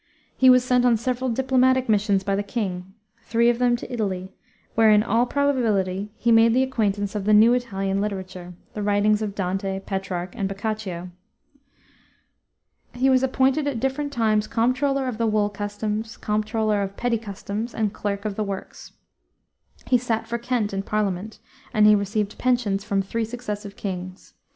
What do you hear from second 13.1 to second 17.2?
was appointed at different times Comptroller of the Wool Customs, Comptroller of Petty